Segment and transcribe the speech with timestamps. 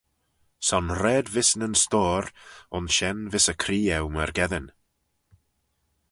[0.67, 2.25] Son raad vees nyn stoyr,
[2.75, 4.67] aynshen vees y cree eu myrgeddin.